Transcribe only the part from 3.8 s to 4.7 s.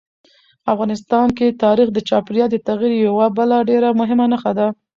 مهمه نښه ده.